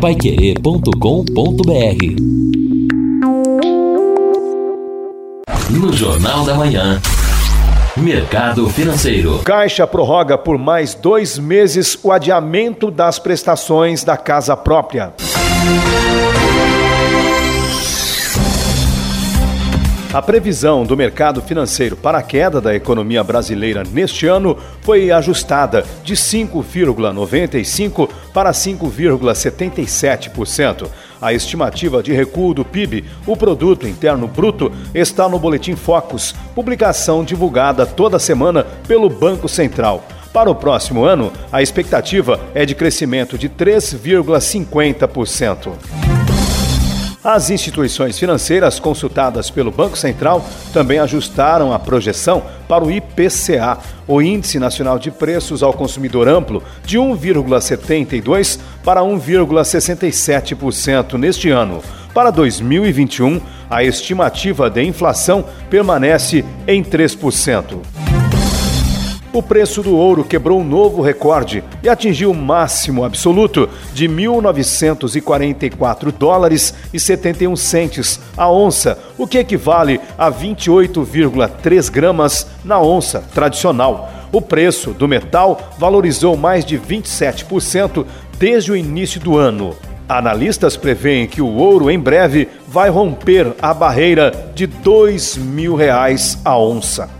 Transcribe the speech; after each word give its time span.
paiquerê.com.br 0.00 0.92
No 5.70 5.92
Jornal 5.92 6.44
da 6.44 6.54
Manhã. 6.54 7.00
Mercado 7.96 8.68
Financeiro. 8.70 9.40
Caixa 9.40 9.88
prorroga 9.88 10.38
por 10.38 10.56
mais 10.56 10.94
dois 10.94 11.36
meses 11.36 11.98
o 12.02 12.12
adiamento 12.12 12.92
das 12.92 13.18
prestações 13.18 14.04
da 14.04 14.16
casa 14.16 14.56
própria. 14.56 15.14
A 20.12 20.20
previsão 20.22 20.84
do 20.84 20.96
mercado 20.96 21.42
financeiro 21.42 21.94
para 21.94 22.16
a 22.16 22.22
queda 22.22 22.62
da 22.62 22.74
economia 22.74 23.22
brasileira 23.22 23.82
neste 23.92 24.26
ano 24.26 24.56
foi 24.80 25.10
ajustada 25.10 25.84
de 26.02 26.14
5,95% 26.14 28.08
para 28.32 28.50
5,77%. 28.50 30.88
A 31.20 31.34
estimativa 31.34 32.02
de 32.02 32.14
recuo 32.14 32.54
do 32.54 32.64
PIB, 32.64 33.04
o 33.26 33.36
Produto 33.36 33.86
Interno 33.86 34.26
Bruto, 34.26 34.72
está 34.94 35.28
no 35.28 35.38
Boletim 35.38 35.76
Focus, 35.76 36.34
publicação 36.54 37.22
divulgada 37.22 37.84
toda 37.84 38.18
semana 38.18 38.64
pelo 38.86 39.10
Banco 39.10 39.46
Central. 39.46 40.02
Para 40.32 40.50
o 40.50 40.54
próximo 40.54 41.04
ano, 41.04 41.30
a 41.52 41.60
expectativa 41.60 42.40
é 42.54 42.64
de 42.64 42.74
crescimento 42.74 43.36
de 43.36 43.50
3,50%. 43.50 46.07
As 47.30 47.50
instituições 47.50 48.18
financeiras 48.18 48.80
consultadas 48.80 49.50
pelo 49.50 49.70
Banco 49.70 49.98
Central 49.98 50.42
também 50.72 50.98
ajustaram 50.98 51.74
a 51.74 51.78
projeção 51.78 52.42
para 52.66 52.82
o 52.82 52.90
IPCA, 52.90 53.76
o 54.06 54.22
Índice 54.22 54.58
Nacional 54.58 54.98
de 54.98 55.10
Preços 55.10 55.62
ao 55.62 55.74
Consumidor 55.74 56.26
Amplo, 56.26 56.62
de 56.86 56.96
1,72% 56.96 58.60
para 58.82 59.02
1,67% 59.02 61.18
neste 61.18 61.50
ano. 61.50 61.82
Para 62.14 62.30
2021, 62.30 63.42
a 63.68 63.84
estimativa 63.84 64.70
de 64.70 64.82
inflação 64.82 65.44
permanece 65.68 66.42
em 66.66 66.82
3%. 66.82 67.97
O 69.30 69.42
preço 69.42 69.82
do 69.82 69.94
ouro 69.94 70.24
quebrou 70.24 70.58
um 70.58 70.64
novo 70.64 71.02
recorde 71.02 71.62
e 71.82 71.88
atingiu 71.88 72.30
o 72.30 72.34
máximo 72.34 73.04
absoluto 73.04 73.68
de 73.92 74.08
1.944 74.08 76.10
dólares 76.12 76.72
e 76.94 76.98
71 76.98 77.54
centes 77.54 78.18
a 78.36 78.50
onça, 78.50 78.98
o 79.18 79.26
que 79.26 79.36
equivale 79.36 80.00
a 80.16 80.32
28,3 80.32 81.90
gramas 81.90 82.46
na 82.64 82.80
onça 82.80 83.22
tradicional. 83.34 84.10
O 84.32 84.40
preço 84.40 84.92
do 84.92 85.06
metal 85.06 85.74
valorizou 85.78 86.34
mais 86.34 86.64
de 86.64 86.78
27% 86.78 88.06
desde 88.38 88.72
o 88.72 88.76
início 88.76 89.20
do 89.20 89.36
ano. 89.36 89.76
Analistas 90.08 90.74
preveem 90.74 91.26
que 91.26 91.42
o 91.42 91.54
ouro 91.54 91.90
em 91.90 91.98
breve 91.98 92.48
vai 92.66 92.88
romper 92.88 93.52
a 93.60 93.74
barreira 93.74 94.50
de 94.54 94.66
2 94.66 95.36
mil 95.36 95.74
reais 95.74 96.38
a 96.42 96.58
onça. 96.58 97.10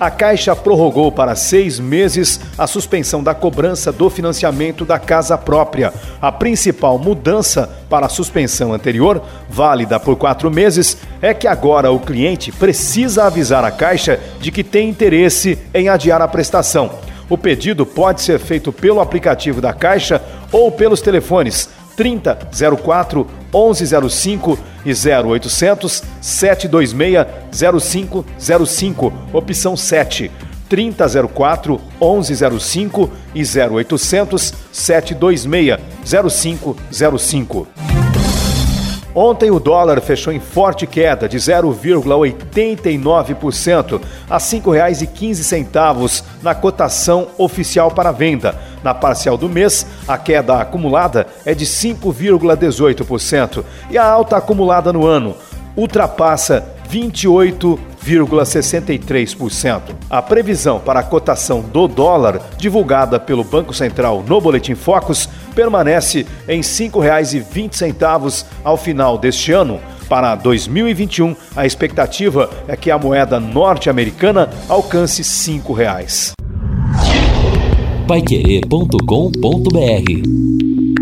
A 0.00 0.10
Caixa 0.12 0.54
prorrogou 0.54 1.10
para 1.10 1.34
seis 1.34 1.80
meses 1.80 2.38
a 2.56 2.68
suspensão 2.68 3.20
da 3.20 3.34
cobrança 3.34 3.90
do 3.90 4.08
financiamento 4.08 4.84
da 4.84 4.96
casa 4.96 5.36
própria. 5.36 5.92
A 6.22 6.30
principal 6.30 7.00
mudança 7.00 7.68
para 7.90 8.06
a 8.06 8.08
suspensão 8.08 8.72
anterior, 8.72 9.20
válida 9.48 9.98
por 9.98 10.14
quatro 10.14 10.52
meses, 10.52 10.98
é 11.20 11.34
que 11.34 11.48
agora 11.48 11.90
o 11.90 11.98
cliente 11.98 12.52
precisa 12.52 13.24
avisar 13.24 13.64
a 13.64 13.72
Caixa 13.72 14.20
de 14.40 14.52
que 14.52 14.62
tem 14.62 14.88
interesse 14.88 15.58
em 15.74 15.88
adiar 15.88 16.22
a 16.22 16.28
prestação. 16.28 16.92
O 17.28 17.36
pedido 17.36 17.84
pode 17.84 18.22
ser 18.22 18.38
feito 18.38 18.72
pelo 18.72 19.00
aplicativo 19.00 19.60
da 19.60 19.72
Caixa 19.72 20.22
ou 20.52 20.70
pelos 20.70 21.00
telefones 21.00 21.68
3004 21.96 23.26
1105 23.52 24.56
e 24.84 24.92
0800 24.92 26.04
726 26.20 27.26
0505, 27.50 29.12
opção 29.32 29.76
7. 29.76 30.30
3004 30.68 31.80
1105 32.00 33.10
e 33.34 33.42
0800 33.42 34.54
726 34.70 35.80
0505. 36.12 37.66
Ontem 39.14 39.50
o 39.50 39.58
dólar 39.58 40.00
fechou 40.00 40.32
em 40.32 40.38
forte 40.38 40.86
queda 40.86 41.28
de 41.28 41.38
0,89% 41.38 44.00
a 44.30 44.34
R$ 44.34 44.40
5,15 44.40 46.22
na 46.40 46.54
cotação 46.54 47.26
oficial 47.36 47.90
para 47.90 48.12
venda. 48.12 48.54
Na 48.82 48.92
parcial 48.94 49.36
do 49.36 49.48
mês, 49.48 49.86
a 50.06 50.16
queda 50.16 50.60
acumulada 50.60 51.26
é 51.44 51.52
de 51.54 51.66
5,18% 51.66 53.64
e 53.90 53.98
a 53.98 54.04
alta 54.04 54.36
acumulada 54.36 54.92
no 54.92 55.04
ano 55.06 55.34
ultrapassa 55.76 56.64
28,63%. 56.90 59.82
A 60.10 60.22
previsão 60.22 60.80
para 60.80 61.00
a 61.00 61.04
cotação 61.04 61.60
do 61.60 61.86
dólar, 61.86 62.40
divulgada 62.56 63.20
pelo 63.20 63.44
Banco 63.44 63.74
Central 63.74 64.24
no 64.26 64.40
Boletim 64.40 64.74
Focus, 64.74 65.28
permanece 65.54 66.26
em 66.48 66.56
R$ 66.56 66.62
5,20 66.62 68.46
ao 68.64 68.76
final 68.76 69.16
deste 69.18 69.52
ano. 69.52 69.78
Para 70.08 70.34
2021, 70.34 71.36
a 71.54 71.64
expectativa 71.66 72.50
é 72.66 72.74
que 72.74 72.90
a 72.90 72.98
moeda 72.98 73.38
norte-americana 73.38 74.50
alcance 74.68 75.18
R$ 75.18 75.28
5 75.28 75.76
paiquerê.com.br 78.08 80.97